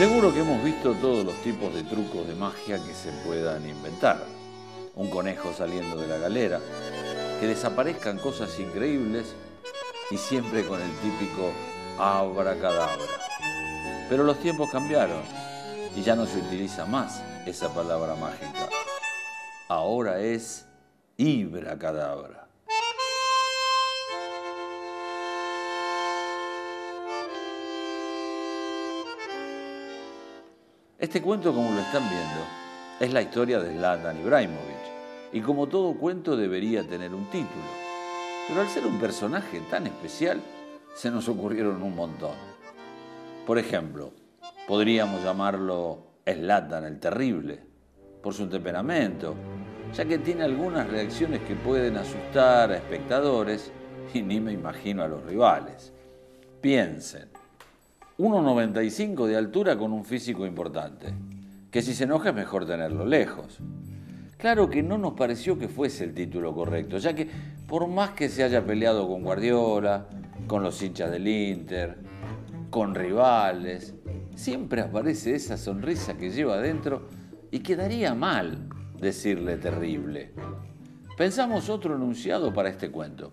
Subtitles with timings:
[0.00, 4.24] Seguro que hemos visto todos los tipos de trucos de magia que se puedan inventar.
[4.94, 6.58] Un conejo saliendo de la galera,
[7.38, 9.34] que desaparezcan cosas increíbles
[10.10, 11.52] y siempre con el típico
[11.98, 13.04] abracadabra.
[14.08, 15.20] Pero los tiempos cambiaron
[15.94, 18.70] y ya no se utiliza más esa palabra mágica.
[19.68, 20.64] Ahora es
[21.18, 22.49] ibracadabra.
[31.00, 32.44] Este cuento, como lo están viendo,
[33.00, 37.64] es la historia de Zlatan Ibrahimovic y como todo cuento debería tener un título.
[38.46, 40.42] Pero al ser un personaje tan especial,
[40.94, 42.34] se nos ocurrieron un montón.
[43.46, 44.12] Por ejemplo,
[44.68, 47.64] podríamos llamarlo Zlatan el Terrible,
[48.22, 49.34] por su temperamento,
[49.94, 53.72] ya que tiene algunas reacciones que pueden asustar a espectadores
[54.12, 55.94] y ni me imagino a los rivales.
[56.60, 57.30] Piensen,
[58.20, 61.14] 1,95 de altura con un físico importante,
[61.70, 63.60] que si se enoja es mejor tenerlo lejos.
[64.36, 67.26] Claro que no nos pareció que fuese el título correcto, ya que
[67.66, 70.06] por más que se haya peleado con Guardiola,
[70.46, 71.96] con los hinchas del Inter,
[72.68, 73.94] con rivales,
[74.34, 77.08] siempre aparece esa sonrisa que lleva adentro
[77.50, 78.68] y quedaría mal
[79.00, 80.34] decirle terrible.
[81.16, 83.32] Pensamos otro enunciado para este cuento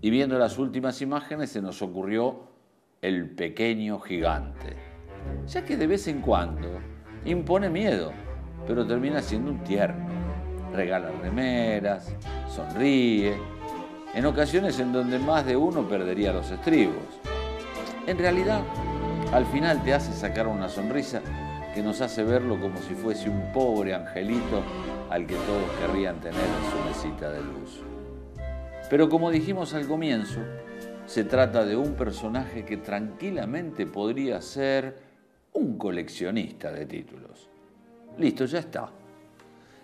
[0.00, 2.53] y viendo las últimas imágenes se nos ocurrió
[3.04, 4.76] el pequeño gigante,
[5.46, 6.80] ya que de vez en cuando
[7.26, 8.12] impone miedo,
[8.66, 10.06] pero termina siendo un tierno.
[10.72, 12.16] Regala remeras,
[12.48, 13.34] sonríe,
[14.14, 17.20] en ocasiones en donde más de uno perdería los estribos.
[18.06, 18.62] En realidad,
[19.34, 21.20] al final te hace sacar una sonrisa
[21.74, 24.62] que nos hace verlo como si fuese un pobre angelito
[25.10, 27.82] al que todos querrían tener en su mesita de luz.
[28.88, 30.40] Pero como dijimos al comienzo,
[31.06, 34.96] se trata de un personaje que tranquilamente podría ser
[35.52, 37.48] un coleccionista de títulos.
[38.18, 38.90] Listo, ya está.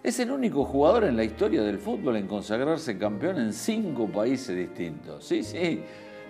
[0.02, 4.56] Es el único jugador en la historia del fútbol en consagrarse campeón en cinco países
[4.56, 5.24] distintos.
[5.24, 5.82] Sí, sí,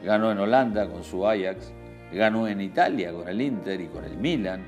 [0.04, 1.72] ganó en Holanda con su Ajax,
[2.12, 4.66] ganó en Italia con el Inter y con el Milan,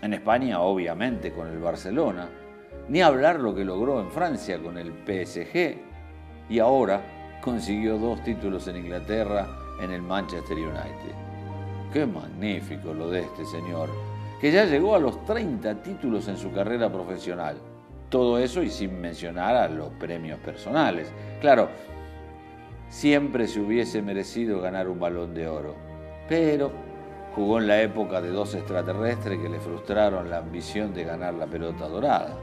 [0.00, 2.28] en España obviamente con el Barcelona,
[2.88, 5.76] ni hablar lo que logró en Francia con el PSG
[6.48, 11.14] y ahora consiguió dos títulos en Inglaterra en el Manchester United.
[11.92, 13.88] Qué magnífico lo de este señor,
[14.40, 17.56] que ya llegó a los 30 títulos en su carrera profesional.
[18.08, 21.12] Todo eso y sin mencionar a los premios personales.
[21.40, 21.68] Claro,
[22.88, 25.74] siempre se hubiese merecido ganar un balón de oro,
[26.28, 26.70] pero
[27.34, 31.46] jugó en la época de dos extraterrestres que le frustraron la ambición de ganar la
[31.46, 32.36] pelota dorada.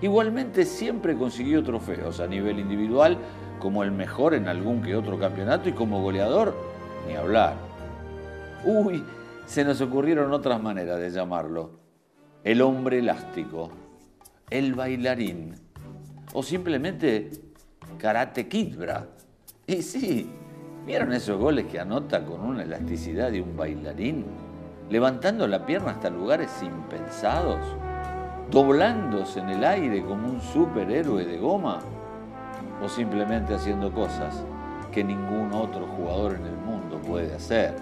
[0.00, 3.18] Igualmente siempre consiguió trofeos a nivel individual
[3.58, 6.54] como el mejor en algún que otro campeonato y como goleador,
[7.06, 7.54] ni hablar.
[8.64, 9.04] Uy,
[9.46, 11.70] se nos ocurrieron otras maneras de llamarlo.
[12.44, 13.70] El hombre elástico,
[14.50, 15.54] el bailarín
[16.32, 17.30] o simplemente
[17.98, 19.06] karate kidbra.
[19.66, 20.30] Y sí,
[20.86, 24.24] ¿vieron esos goles que anota con una elasticidad de un bailarín?
[24.90, 27.60] Levantando la pierna hasta lugares impensados,
[28.50, 31.80] doblándose en el aire como un superhéroe de goma
[32.82, 34.44] o simplemente haciendo cosas
[34.92, 37.74] que ningún otro jugador en el mundo puede hacer.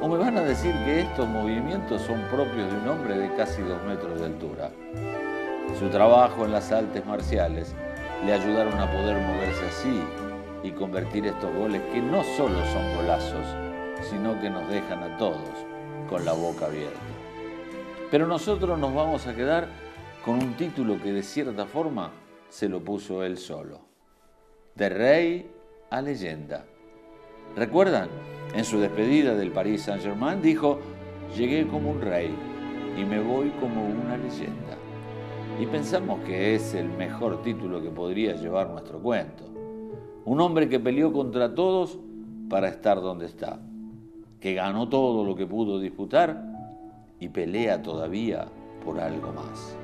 [0.00, 3.62] O me van a decir que estos movimientos son propios de un hombre de casi
[3.62, 4.70] dos metros de altura.
[5.78, 7.74] Su trabajo en las artes marciales
[8.24, 10.02] le ayudaron a poder moverse así
[10.62, 13.46] y convertir estos goles que no solo son golazos,
[14.10, 15.48] sino que nos dejan a todos
[16.08, 17.00] con la boca abierta.
[18.10, 19.68] Pero nosotros nos vamos a quedar
[20.24, 22.10] con un título que de cierta forma
[22.54, 23.80] se lo puso él solo.
[24.76, 25.50] De rey
[25.90, 26.64] a leyenda.
[27.56, 28.08] ¿Recuerdan?
[28.54, 30.78] En su despedida del Paris Saint-Germain dijo,
[31.36, 32.32] llegué como un rey
[32.96, 34.78] y me voy como una leyenda.
[35.60, 39.42] Y pensamos que es el mejor título que podría llevar nuestro cuento.
[40.24, 41.98] Un hombre que peleó contra todos
[42.48, 43.58] para estar donde está,
[44.38, 46.40] que ganó todo lo que pudo disputar
[47.18, 48.46] y pelea todavía
[48.84, 49.76] por algo más.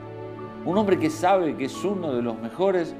[0.62, 2.94] Un hombre que sabe que es uno de los mejores,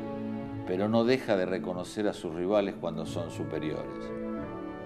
[0.67, 4.11] pero no deja de reconocer a sus rivales cuando son superiores.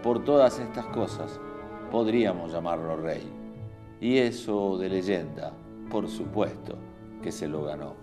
[0.03, 1.39] Por todas estas cosas,
[1.93, 3.23] podríamos llamarlo rey.
[4.01, 5.53] Y eso de leyenda,
[5.89, 6.77] por supuesto,
[7.23, 7.95] que se lo ganó.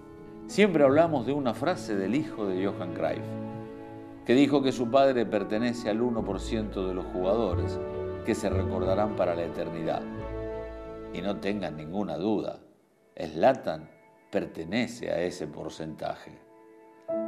[0.48, 3.26] Siempre hablamos de una frase del hijo de Johan Cruyff,
[4.26, 7.78] que dijo que su padre pertenece al 1% de los jugadores
[8.26, 10.02] que se recordarán para la eternidad.
[11.14, 12.60] Y no tengan ninguna duda,
[13.18, 14.00] Slatan
[14.31, 16.31] pertenece a ese porcentaje.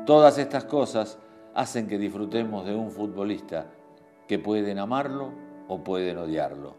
[0.05, 1.19] Todas estas cosas
[1.53, 3.67] hacen que disfrutemos de un futbolista
[4.27, 5.31] que pueden amarlo
[5.67, 6.75] o pueden odiarlo,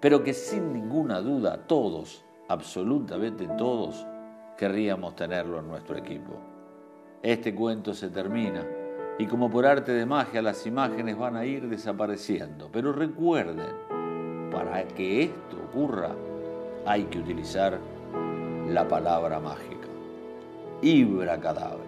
[0.00, 4.06] pero que sin ninguna duda todos, absolutamente todos,
[4.56, 6.32] querríamos tenerlo en nuestro equipo.
[7.22, 8.64] Este cuento se termina
[9.18, 12.68] y como por arte de magia las imágenes van a ir desapareciendo.
[12.70, 13.66] Pero recuerden,
[14.50, 16.14] para que esto ocurra
[16.84, 17.78] hay que utilizar
[18.68, 19.88] la palabra mágica.
[20.82, 21.85] Ibra cadáver.